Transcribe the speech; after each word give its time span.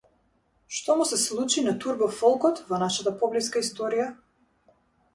Што 0.77 0.95
му 1.01 1.05
се 1.09 1.19
случи 1.25 1.65
на 1.67 1.75
турбо-фолкот 1.85 2.65
во 2.73 2.83
нашата 2.87 3.17
поблиска 3.23 3.67
историја? 3.71 4.13